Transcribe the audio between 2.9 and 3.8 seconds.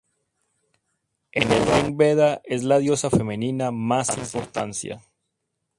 femenina de